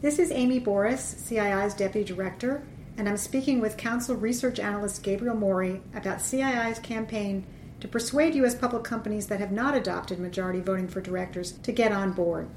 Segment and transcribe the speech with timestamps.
[0.00, 2.62] This is Amy Borrus, CII's Deputy Director,
[2.96, 7.44] and I'm speaking with Council Research Analyst Gabriel Morey about CII's campaign
[7.80, 8.54] to persuade U.S.
[8.54, 12.48] public companies that have not adopted majority voting for directors to get on board.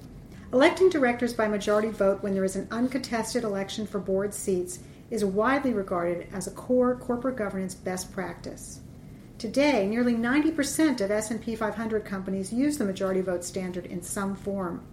[0.53, 4.77] Electing directors by majority vote when there is an uncontested election for board seats
[5.09, 8.81] is widely regarded as a core corporate governance best practice.
[9.39, 14.85] Today, nearly 90% of S&P 500 companies use the majority vote standard in some form.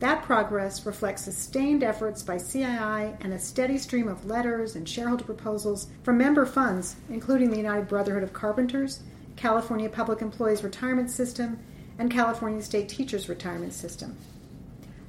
[0.00, 5.24] That progress reflects sustained efforts by CII and a steady stream of letters and shareholder
[5.24, 9.00] proposals from member funds, including the United Brotherhood of Carpenters,
[9.36, 11.58] California Public Employees Retirement System,
[11.98, 14.16] and California State Teachers Retirement System.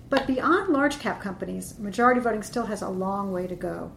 [0.10, 3.92] But beyond large cap companies, majority voting still has a long way to go.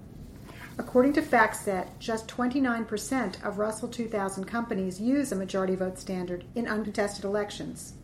[0.79, 6.67] According to FactSet, just 29% of Russell 2000 companies use a majority vote standard in
[6.67, 7.95] uncontested elections.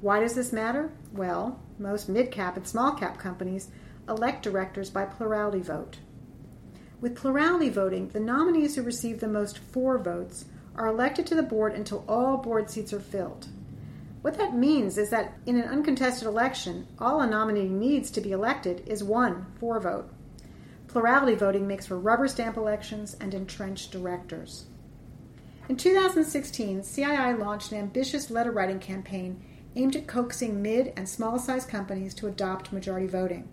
[0.00, 0.92] Why does this matter?
[1.12, 3.68] Well, most mid cap and small cap companies
[4.08, 5.98] elect directors by plurality vote.
[7.00, 10.44] With plurality voting, the nominees who receive the most for votes
[10.76, 13.48] are elected to the board until all board seats are filled.
[14.22, 18.32] What that means is that in an uncontested election, all a nominee needs to be
[18.32, 20.10] elected is one for vote.
[20.88, 24.66] Plurality voting makes for rubber stamp elections and entrenched directors.
[25.68, 29.42] In 2016, CII launched an ambitious letter writing campaign
[29.78, 33.48] aimed at coaxing mid and small sized companies to adopt majority voting.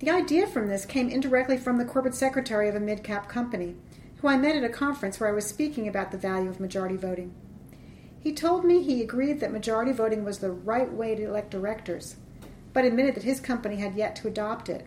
[0.00, 3.76] The idea from this came indirectly from the corporate secretary of a mid cap company,
[4.18, 6.96] who I met at a conference where I was speaking about the value of majority
[6.96, 7.34] voting.
[8.20, 12.16] He told me he agreed that majority voting was the right way to elect directors,
[12.74, 14.86] but admitted that his company had yet to adopt it.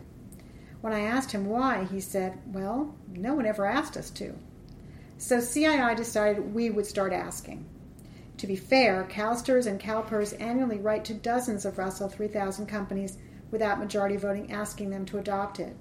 [0.82, 4.36] When I asked him why, he said, Well, no one ever asked us to.
[5.18, 7.66] So CII decided we would start asking.
[8.38, 13.18] To be fair, CalSTRS and CalPERS annually write to dozens of Russell 3000 companies
[13.52, 15.76] without majority voting asking them to adopt it.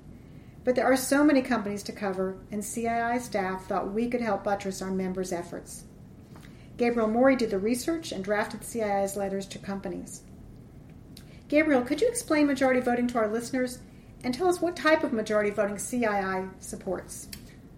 [0.65, 4.45] But there are so many companies to cover, and CII staff thought we could help
[4.45, 5.85] buttress our members' efforts.
[6.77, 10.23] Gabriel Morey did the research and drafted CII's letters to companies.
[11.49, 13.81] Gabriel, could you explain majority voting to our listeners
[14.25, 17.29] and tell us what type of majority voting CII supports?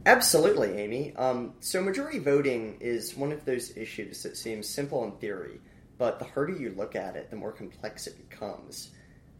[0.06, 1.16] Absolutely, Amy.
[1.16, 5.60] Um, so, majority voting is one of those issues that seems simple in theory,
[5.97, 8.91] but the harder you look at it, the more complex it becomes.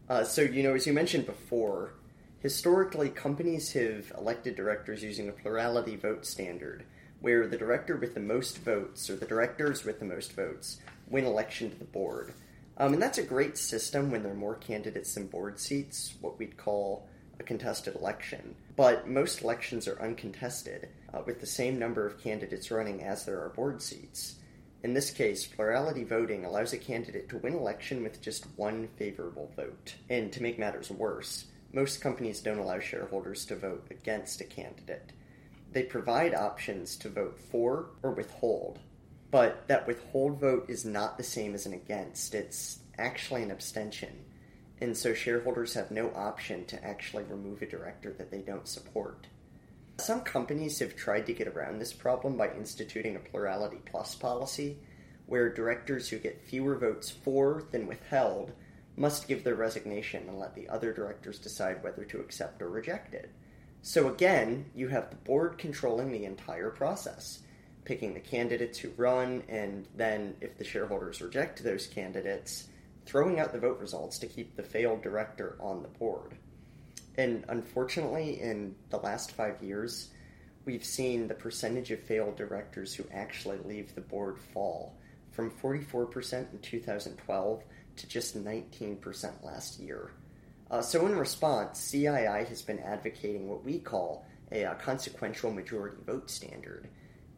[0.09, 1.93] Uh, so, you know, as you mentioned before,
[2.39, 6.83] historically, companies have elected directors using a plurality vote standard,
[7.21, 11.25] where the director with the most votes, or the directors with the most votes, win
[11.25, 12.33] election to the board.
[12.77, 16.39] Um, and that's a great system when there are more candidates than board seats, what
[16.39, 17.07] we'd call
[17.39, 18.55] a contested election.
[18.75, 23.41] But most elections are uncontested, uh, with the same number of candidates running as there
[23.41, 24.35] are board seats.
[24.83, 29.51] In this case, plurality voting allows a candidate to win election with just one favorable
[29.55, 29.95] vote.
[30.09, 35.11] And to make matters worse, most companies don't allow shareholders to vote against a candidate.
[35.71, 38.79] They provide options to vote for or withhold.
[39.31, 44.25] But that withhold vote is not the same as an against, it's actually an abstention
[44.81, 49.27] and so shareholders have no option to actually remove a director that they don't support.
[49.97, 54.77] Some companies have tried to get around this problem by instituting a plurality plus policy,
[55.25, 58.51] where directors who get fewer votes for than withheld
[58.97, 63.13] must give their resignation and let the other directors decide whether to accept or reject
[63.13, 63.29] it.
[63.81, 67.41] So again, you have the board controlling the entire process,
[67.83, 72.67] picking the candidates who run, and then if the shareholders reject those candidates,
[73.05, 76.35] throwing out the vote results to keep the failed director on the board.
[77.17, 80.09] And unfortunately, in the last five years,
[80.65, 84.97] we've seen the percentage of failed directors who actually leave the board fall
[85.31, 87.63] from 44% in 2012
[87.97, 90.11] to just 19% last year.
[90.71, 95.97] Uh, so, in response, CII has been advocating what we call a, a consequential majority
[96.05, 96.89] vote standard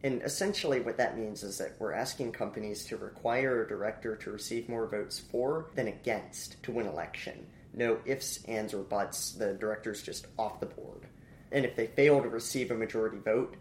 [0.03, 4.31] and essentially, what that means is that we're asking companies to require a director to
[4.31, 7.47] receive more votes for than against to win election.
[7.74, 9.31] No ifs, ands, or buts.
[9.31, 11.07] The director's just off the board.
[11.51, 13.56] And if they fail to receive a majority vote,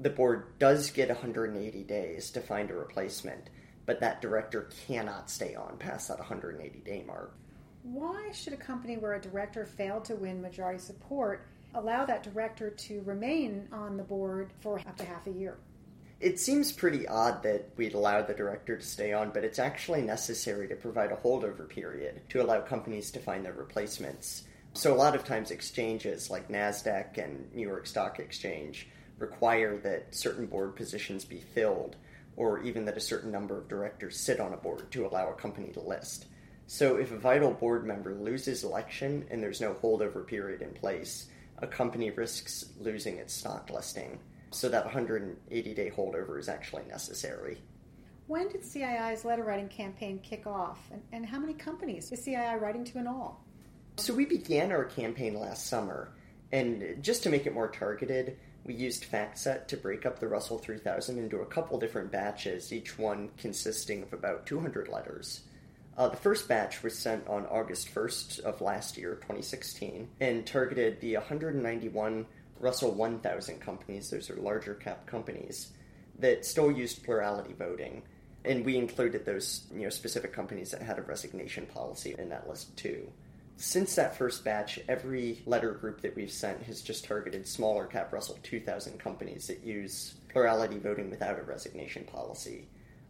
[0.00, 3.50] the board does get 180 days to find a replacement,
[3.84, 7.34] but that director cannot stay on past that 180 day mark.
[7.82, 12.70] Why should a company where a director failed to win majority support allow that director
[12.70, 15.58] to remain on the board for up to half a year?
[16.22, 20.02] It seems pretty odd that we'd allow the director to stay on, but it's actually
[20.02, 24.44] necessary to provide a holdover period to allow companies to find their replacements.
[24.72, 28.86] So, a lot of times, exchanges like NASDAQ and New York Stock Exchange
[29.18, 31.96] require that certain board positions be filled,
[32.36, 35.34] or even that a certain number of directors sit on a board to allow a
[35.34, 36.26] company to list.
[36.68, 41.26] So if a vital board member loses election and there's no holdover period in place,
[41.58, 44.20] a company risks losing its stock listing.
[44.52, 47.58] So that 180 day holdover is actually necessary.
[48.26, 52.60] When did CII's letter writing campaign kick off, and, and how many companies is CII
[52.60, 53.44] writing to in all?
[53.96, 56.12] So we began our campaign last summer,
[56.52, 60.58] and just to make it more targeted, we used FactSet to break up the Russell
[60.58, 65.42] 3000 into a couple different batches, each one consisting of about 200 letters.
[65.96, 71.00] Uh, the first batch was sent on August 1st of last year, 2016, and targeted
[71.00, 72.24] the 191
[72.62, 75.72] Russell 1000 companies, those are larger cap companies,
[76.20, 78.02] that still used plurality voting.
[78.44, 82.48] And we included those you know, specific companies that had a resignation policy in that
[82.48, 83.10] list too.
[83.56, 88.12] Since that first batch, every letter group that we've sent has just targeted smaller cap
[88.12, 92.68] Russell 2000 companies that use plurality voting without a resignation policy.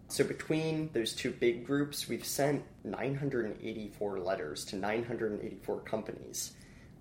[0.09, 6.53] So between those two big groups, we've sent 984 letters to 984 companies.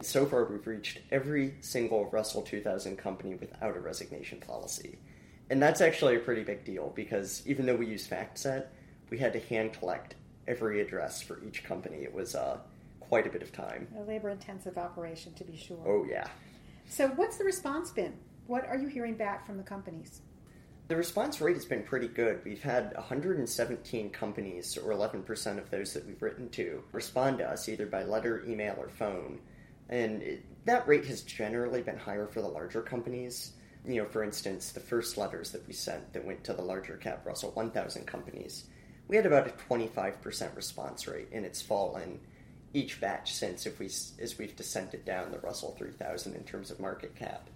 [0.01, 4.97] So far, we've reached every single Russell 2000 company without a resignation policy.
[5.49, 8.65] And that's actually a pretty big deal because even though we use FactSet,
[9.09, 10.15] we had to hand collect
[10.47, 11.97] every address for each company.
[11.97, 12.57] It was uh,
[12.99, 13.87] quite a bit of time.
[13.97, 15.83] A labor intensive operation, to be sure.
[15.85, 16.27] Oh, yeah.
[16.89, 18.13] So, what's the response been?
[18.47, 20.21] What are you hearing back from the companies?
[20.87, 22.41] The response rate has been pretty good.
[22.43, 27.69] We've had 117 companies, or 11% of those that we've written to, respond to us
[27.69, 29.39] either by letter, email, or phone.
[29.91, 33.53] And it, that rate has generally been higher for the larger companies.
[33.85, 36.97] You know, for instance, the first letters that we sent that went to the larger
[36.97, 38.65] cap Russell 1000 companies,
[39.07, 42.19] we had about a 25% response rate, and it's fallen
[42.73, 46.79] each batch since if we, as we've descended down the Russell 3000 in terms of
[46.79, 47.49] market cap.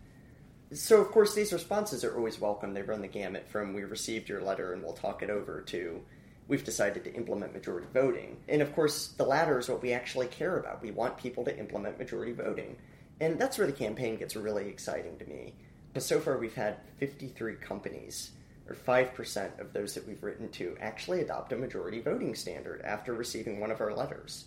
[0.74, 2.74] So, of course, these responses are always welcome.
[2.74, 6.02] They run the gamut from we received your letter and we'll talk it over to
[6.48, 8.38] we've decided to implement majority voting.
[8.48, 10.82] And of course, the latter is what we actually care about.
[10.82, 12.78] We want people to implement majority voting.
[13.20, 15.54] And that's where the campaign gets really exciting to me.
[15.94, 18.32] But so far, we've had 53 companies,
[18.68, 23.14] or 5% of those that we've written to, actually adopt a majority voting standard after
[23.14, 24.46] receiving one of our letters.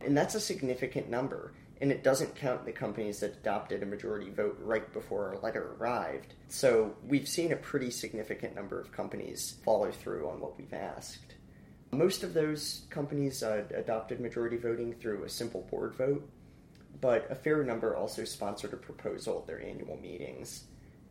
[0.00, 4.30] And that's a significant number and it doesn't count the companies that adopted a majority
[4.30, 6.34] vote right before our letter arrived.
[6.48, 11.34] So we've seen a pretty significant number of companies follow through on what we've asked.
[11.90, 16.28] Most of those companies uh, adopted majority voting through a simple board vote,
[17.00, 20.64] but a fair number also sponsored a proposal at their annual meetings.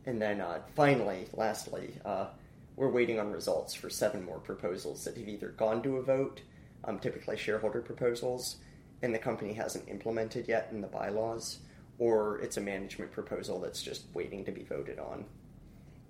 [0.06, 2.28] And then uh, finally, lastly, uh,
[2.76, 6.42] we're waiting on results for seven more proposals that have either gone to a vote,
[6.84, 8.58] um, typically shareholder proposals,
[9.02, 11.60] and the company hasn't implemented yet in the bylaws,
[11.98, 15.26] or it's a management proposal that's just waiting to be voted on.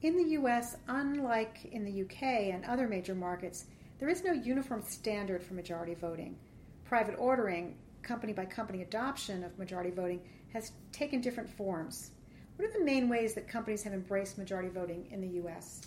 [0.01, 3.65] In the US, unlike in the UK and other major markets,
[3.99, 6.37] there is no uniform standard for majority voting.
[6.85, 10.21] Private ordering, company by company adoption of majority voting,
[10.53, 12.11] has taken different forms.
[12.55, 15.81] What are the main ways that companies have embraced majority voting in the US?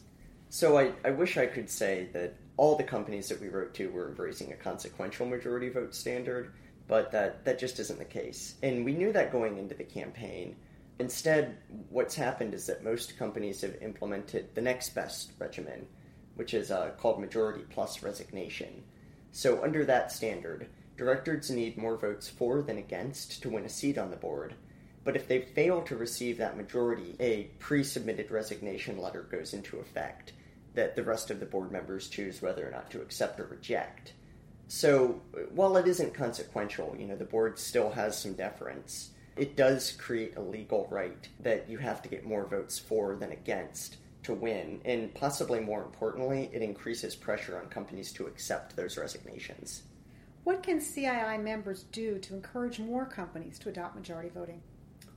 [0.49, 3.89] So I, I wish I could say that all the companies that we wrote to
[3.89, 6.53] were embracing a consequential majority vote standard
[6.91, 8.57] but that, that just isn't the case.
[8.65, 10.57] And we knew that going into the campaign.
[10.99, 11.57] Instead,
[11.89, 15.87] what's happened is that most companies have implemented the next best regimen,
[16.41, 18.83] which is uh, called majority plus resignation.
[19.31, 23.99] So, under that standard, directors need more votes for than against to win a seat
[23.99, 24.55] on the board.
[25.05, 29.81] But if they fail to receive that majority, a pre submitted resignation letter goes into
[29.81, 30.33] effect
[30.73, 34.15] that the rest of the board members choose whether or not to accept or reject.
[34.67, 35.21] So
[35.55, 39.11] while it isn't consequential, you know, the board still has some deference.
[39.37, 43.31] It does create a legal right that you have to get more votes for than
[43.31, 44.81] against to win.
[44.85, 49.83] And possibly more importantly, it increases pressure on companies to accept those resignations.
[50.45, 54.63] What can CII members do to encourage more companies to adopt majority voting?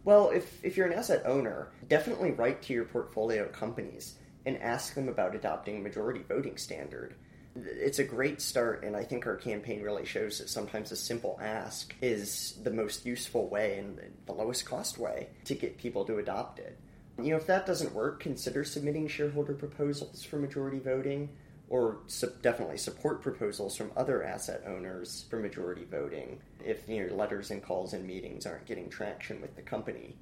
[0.03, 4.93] Well, if, if you're an asset owner, definitely write to your portfolio companies and ask
[4.93, 7.15] them about adopting a majority voting standard
[7.55, 11.39] it's a great start, and I think our campaign really shows that sometimes a simple
[11.41, 16.17] ask is the most useful way and the lowest cost way to get people to
[16.17, 16.79] adopt it.
[17.21, 21.29] You know, if that doesn't work, consider submitting shareholder proposals for majority voting,
[21.69, 27.15] or su- definitely support proposals from other asset owners for majority voting if you know,
[27.15, 30.15] letters and calls and meetings aren't getting traction with the company.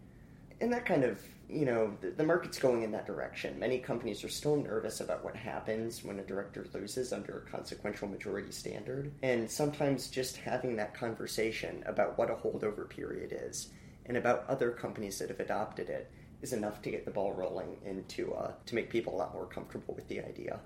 [0.59, 1.19] And that kind of
[1.49, 3.59] you know the, the, market's going in that direction.
[3.59, 8.07] Many companies are still nervous about what happens when a director loses under a consequential
[8.07, 9.11] majority standard.
[9.21, 13.69] And sometimes just having that conversation about what a holdover period is
[14.05, 16.09] and about other companies that have adopted it
[16.41, 19.33] is enough to get the ball rolling and to, uh, to make people a lot
[19.33, 20.59] more comfortable with the idea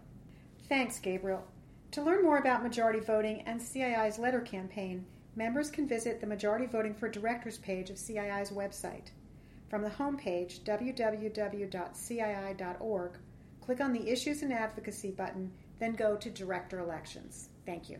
[0.69, 1.43] thanks gabriel
[1.91, 5.05] To learn more about majority voting and CII's letter campaign,
[5.35, 9.11] members can visit the Majority Voting for Directors page of CII's website.
[9.69, 11.71] From the homepage, www.cii.org,
[13.61, 17.49] click on the Issues and Advocacy button, then go to Director Elections.
[17.65, 17.99] Thank you.